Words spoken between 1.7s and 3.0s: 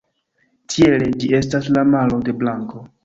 la malo de blanko.